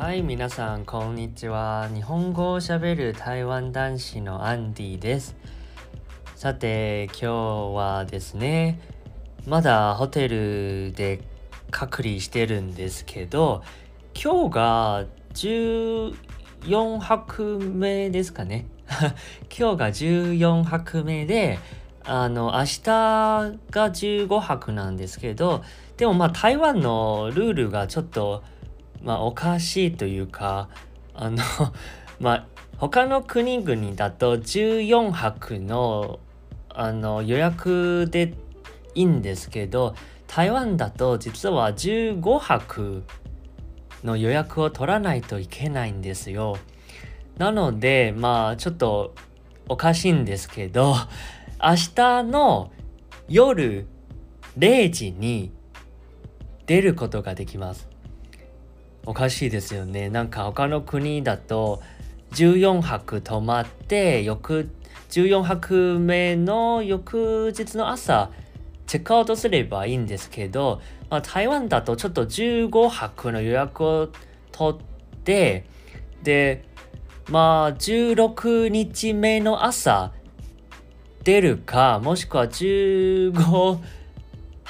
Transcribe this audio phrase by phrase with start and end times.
[0.00, 1.86] はい、皆さん、こんにちは。
[1.92, 5.36] 日本語をしゃべる台湾男子のアンディです。
[6.36, 7.26] さて、今日
[7.76, 8.80] はですね、
[9.46, 11.20] まだホテルで
[11.70, 13.62] 隔離してるんですけど、
[14.14, 15.04] 今日が
[15.34, 18.64] 14泊目ですかね。
[19.54, 21.58] 今日が14泊目で、
[22.04, 25.62] あの、明日が15泊なんですけど、
[25.98, 28.42] でもまあ台湾のルールがちょっと、
[29.02, 30.68] まあおかしいというか、
[31.14, 31.38] あの、
[32.20, 32.46] まあ
[32.78, 36.20] 他の国々だと14泊の
[36.72, 38.34] あの予約で
[38.94, 39.94] いいんですけど、
[40.26, 43.02] 台湾だと実は15泊
[44.04, 46.56] の予約を取らないといけないんですよ。
[47.36, 49.14] なので、まあちょっと
[49.68, 50.94] おかしいんですけど、
[51.62, 52.72] 明日の
[53.28, 53.86] 夜
[54.58, 55.52] 0時に
[56.66, 57.89] 出ることができます。
[59.06, 60.10] おかしいですよね。
[60.10, 61.82] なんか他の国だと
[62.32, 64.70] 14泊泊まって翌
[65.10, 68.30] 14泊目の翌日の朝
[68.86, 70.80] チェックアウトすればいいんですけど、
[71.10, 74.08] まあ、台湾だとちょっと15泊の予約を
[74.52, 74.80] 取っ
[75.24, 75.64] て
[76.22, 76.64] で
[77.28, 80.12] まあ16日目の朝
[81.24, 83.78] 出るかもしくは15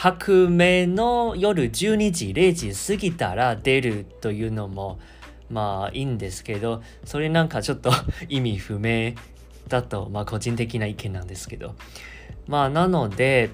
[0.01, 4.99] 泊目の夜12時0時過ぎたら出るというのも
[5.51, 7.93] まあいいんですけどそれなんかちょっと
[8.31, 9.13] 意味不明
[9.69, 11.75] だとまあ個人的な意見なんですけど。
[12.47, 13.51] まあなので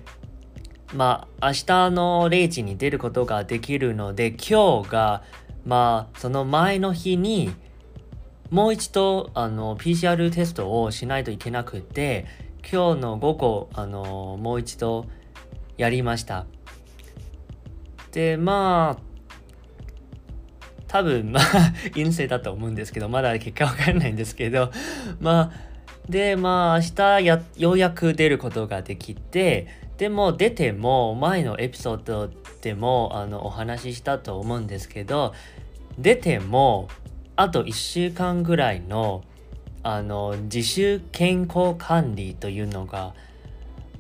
[0.95, 5.25] まあ明日の0時に出ることができるので今日が
[5.65, 7.51] まあその前の日に
[8.51, 12.25] もう一度あの PCR テストをしないといけなくて
[12.63, 15.07] 今日の午後あのもう一度
[15.77, 16.47] やりました。
[18.13, 19.07] でまあ
[20.89, 21.45] 多分まあ
[21.95, 24.71] 陰性だと思うんですけどまだ結果わかんないんですけど
[25.21, 25.77] まあ
[26.09, 29.67] でまあ明日やようやく出ることができて
[29.99, 32.31] でも出ても前のエピソード
[32.63, 35.35] でもあのお話ししたと思うんですけど
[35.99, 36.89] 出ても
[37.35, 39.25] あと1週間ぐらいの
[39.83, 43.15] あの自主健康管理というのが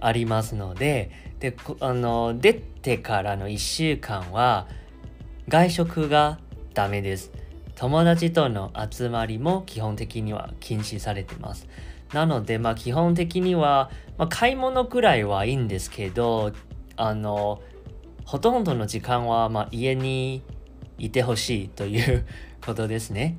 [0.01, 1.11] ありますので
[1.41, 4.67] であの出てからの1週間は
[5.49, 6.39] 外食が
[6.75, 7.31] ダメです
[7.75, 11.69] 友達との集まりも基本的には禁止されてます
[12.13, 16.53] なのでまあ基本的には、まあ、買い物くらいはいいんですけど
[16.97, 17.61] あの
[18.25, 20.43] ほとんどの時間はまあ家に
[20.99, 22.27] いてほしいという
[22.65, 23.39] ことですね。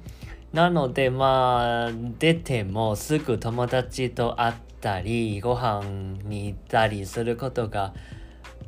[0.54, 5.84] なのでまあ出てもすぐ友達と会ってたりご飯
[6.24, 7.94] に行ったりすることが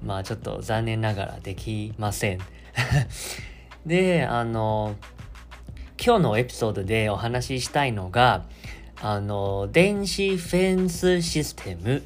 [0.04, 2.40] まあちょっと残念ながらできません。
[3.86, 4.96] であの
[6.04, 8.46] 今日のエピソードでお話ししたいのが
[9.02, 12.04] あの電子フェンスシステム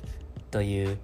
[0.51, 0.97] という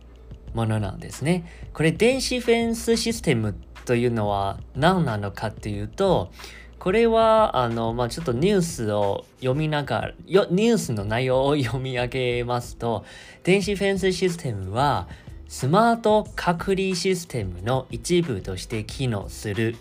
[0.53, 1.45] ものなんですね。
[1.73, 3.55] これ電子フェンスシステム
[3.85, 6.31] というのは何なのかっていうと
[6.79, 13.03] これはあの、まあ、ちょっとニュースを読みながらよニュースの内容を読み上げますと
[13.43, 15.07] 電子フェンスシステムは
[15.49, 19.75] スマート隔離システムの一部として機能する。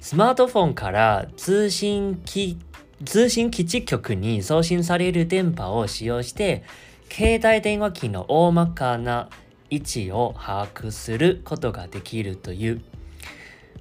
[0.00, 2.58] スマートフォンから通信機
[3.04, 6.62] 通信基地局に送信される電波を使用して
[7.10, 9.28] 携帯電話機の大まかな
[9.68, 12.82] 位置を把握することができるという。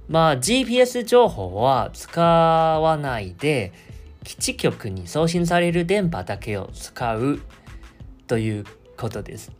[0.07, 3.73] まあ GPS 情報は使わないで
[4.23, 7.39] 基地局に送信される電波だけを使う
[8.27, 8.65] という
[8.97, 9.51] ことです。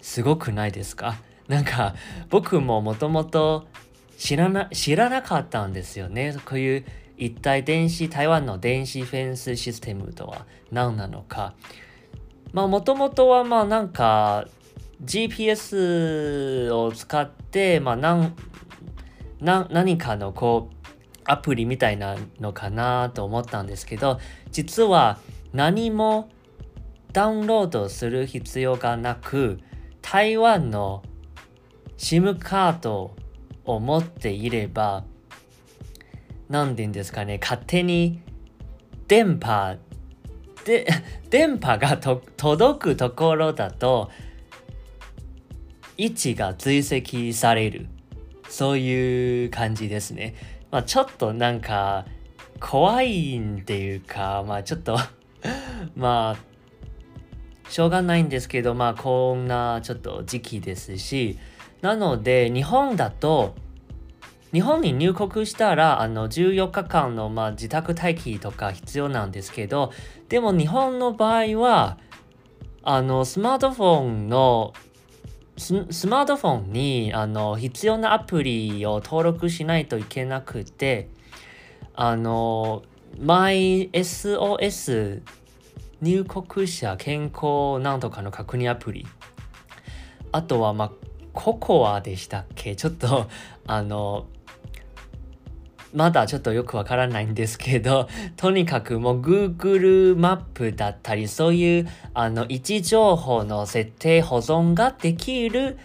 [0.00, 1.16] すごくないですか？
[1.48, 1.94] なんか
[2.30, 3.66] 僕ももともと
[4.16, 6.36] 知らな知らなかったんですよね。
[6.44, 6.84] こういう
[7.16, 11.54] 一体電子台湾の電子フェンスシステムとは何なのか。
[12.52, 14.46] まあもともとはまあなんか
[15.04, 18.34] GPS を使ってまあなん
[19.40, 20.88] な何かのこう
[21.24, 24.18] アプリみたいなのかなと思ったんですけど
[24.50, 25.18] 実は
[25.52, 26.30] 何も
[27.12, 29.60] ダウンロードする必要がなく
[30.02, 31.02] 台湾の
[31.98, 33.14] SIM カード
[33.64, 35.04] を持っていれば
[36.48, 38.22] 何て言うんですかね勝手に
[39.06, 39.76] 電波
[40.64, 40.86] で
[41.28, 44.10] 電波が届くところだと
[45.96, 47.88] 位置が追跡される。
[48.58, 50.34] そういう感じですね。
[50.72, 52.06] まあちょっとなんか
[52.58, 54.98] 怖いんっていうか、まあちょっと
[55.94, 61.38] まあしょうがないんですけど、まあこんなちょっと時期ですし、
[61.82, 63.54] なので日本だと
[64.52, 69.92] 日本に入国したらあの14日間の、まあ、自宅待機とか必要なんですけど
[70.28, 71.98] でも日本の場合は
[72.82, 74.72] あのスマートフォンの
[75.58, 81.08] スマートフォンにあの必要なアプリを登録しないといけなくて
[81.94, 82.84] あの
[83.18, 85.22] MySOS
[86.00, 89.06] 入国者健康なんとかの確認アプリ。
[90.30, 90.92] あとはまあ
[91.32, 92.76] ココアでしたっけ？
[92.76, 93.28] ちょっと
[93.66, 94.26] あの
[95.94, 105.78] まだちょっとよくわからないんですけど、 とにかくもう Google マップだったり、そういうあの位置情報の設定保存ができる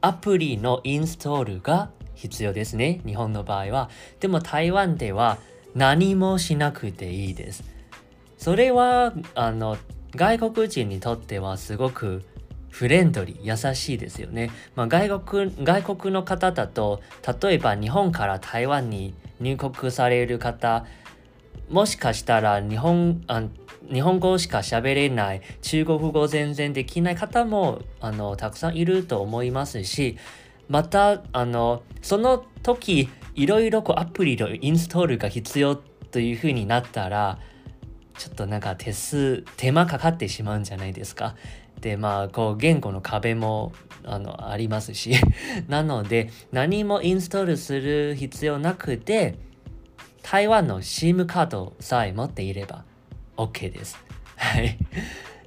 [0.00, 3.00] アプリのインストールが必要ですね。
[3.06, 3.90] 日本の場合は。
[4.20, 5.38] でも台湾では
[5.74, 7.64] 何もしなくていいです。
[8.38, 9.76] それはあの
[10.16, 12.24] 外国人にとってはすごく
[12.70, 14.50] フレンドリー、優しいですよね。
[14.74, 17.00] まあ、外国外国の方だと、
[17.42, 20.86] 例えば日本から台湾に入国される方、
[21.68, 23.44] もしかしたら日本あ
[23.92, 30.16] 日本語しか喋れない、中国語全然できない方もあのたくさんいると思いますし、
[30.70, 37.40] また、あの、その時、いろいろアプリのインストールが必要というふうになったら、
[38.16, 41.34] ちょっとなんか手数、手間かかってしまうんじゃないですか。
[41.80, 43.72] でまあこう言語の壁も
[44.04, 45.14] あのありますし
[45.68, 49.36] なので何もインストールする必要なくて
[50.22, 52.84] 台湾の SIM カードさえ持っていれば
[53.36, 53.98] OK です。
[54.36, 54.76] はい。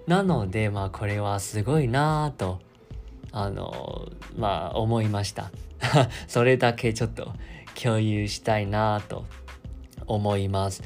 [0.08, 2.60] なのでまあこれはすごいなぁと
[3.32, 5.52] あのまあ思いました。
[6.28, 7.34] それだけちょっと
[7.82, 9.26] 共有したいなと
[10.08, 10.84] 思います。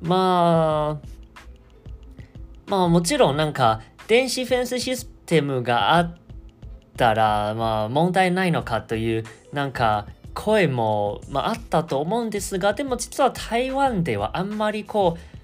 [0.00, 1.06] まあ
[2.66, 6.16] まあもちろんなんか電子フェンスシステムがあっ
[6.96, 15.36] たら、まあ、問題ないのかというなんか声も、まあ、あったと思うんですがでも実は台湾ではあんまりこう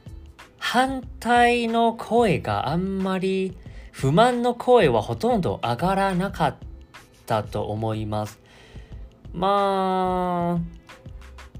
[0.58, 3.56] 反対の声があんまり
[3.90, 6.56] 不満の声はほとんど上がらなかっ
[7.26, 8.40] たと思います。
[9.32, 10.82] まあ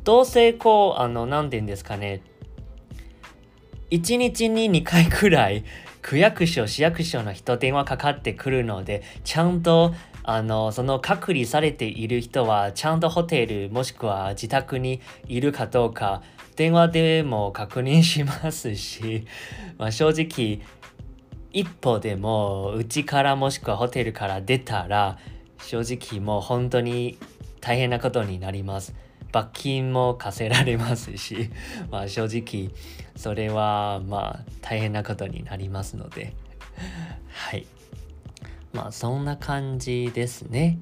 [0.05, 2.23] どうせこうあの何て言うんですかね
[3.91, 5.65] 1日に2回くらい
[6.03, 9.95] 区役所、市役所の人電話かかってくるので、ちゃんと
[10.25, 16.23] あの、その隔離されている人は、ちゃんとホテルもしくは自宅にいるかどうか、
[16.55, 19.27] 電話でも確認しますし、
[19.79, 20.61] まあ、正直、
[21.53, 25.19] 一歩でも、うちからもしくはホテルから出たら、
[25.59, 27.19] 正直もう本当に
[27.61, 28.95] 大変なことになります。
[29.32, 31.50] 罰金も課せられますし、
[31.90, 32.70] まあ正直
[33.17, 36.34] それはまあ大変なことになりますので、
[37.32, 37.67] はい。
[38.73, 40.79] まあそんな感じですね。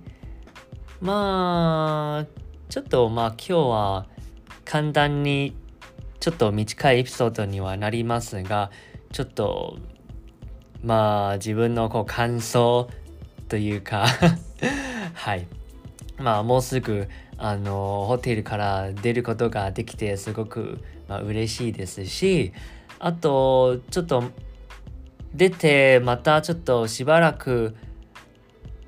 [1.00, 2.26] まあ、
[2.68, 4.06] ちょっとまあ今日は
[4.64, 5.56] 簡単に
[6.18, 8.70] ちょっと短いエピソードにはなりますが、
[9.12, 9.78] ちょっと
[10.82, 12.88] まあ自分のこう感想
[13.48, 14.06] というか
[15.14, 15.46] はい。
[16.18, 17.08] まあもうすぐ
[17.42, 20.78] あのホテルから出ることができてすごく、
[21.08, 22.52] まあ、嬉しいですし
[22.98, 24.24] あとちょっと
[25.34, 27.74] 出てまたちょっとしばらく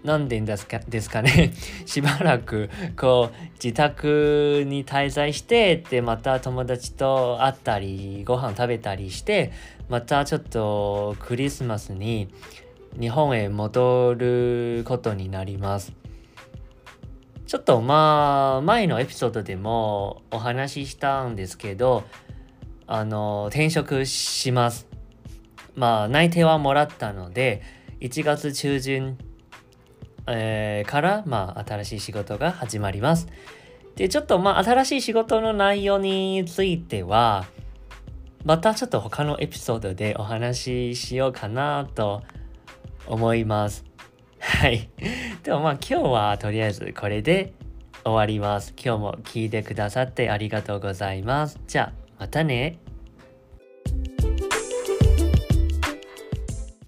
[0.04, 1.52] 何で言うんですかですかね
[1.86, 9.50] しばらくこう自宅に滞在してでまた友達と会ったりご飯食べたりして
[9.88, 12.28] またちょっとクリスマスに
[13.00, 16.01] 日本へ戻ることになります。
[17.46, 22.04] ちょっとまあ前のエピソードでもお話ししたんですけど
[22.86, 24.86] あの転職します。
[25.74, 27.62] まあ内定はもらったので
[28.00, 29.16] 1月中旬、
[30.26, 33.28] えー、からまあ新しい仕事が始まります。
[33.96, 37.44] でちょっとまあ新しい仕事の内容については
[38.44, 42.22] またちょっと他のエピソードでお話ししようかなと
[43.06, 43.91] 思います。
[44.42, 44.90] はい。
[45.44, 47.52] でもまあ今日はとりあえずこれで
[48.04, 48.74] 終わります。
[48.76, 51.60] 今日も聞いてくださってありがとうございます。
[51.68, 52.78] じゃあまたね。